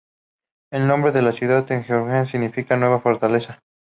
El 0.73 0.87
nombre 0.87 1.11
de 1.11 1.21
la 1.21 1.31
ciudad 1.31 1.71
en 1.71 1.83
georgiano 1.83 2.25
significa 2.25 2.75
"nueva 2.75 3.01
fortaleza". 3.01 3.59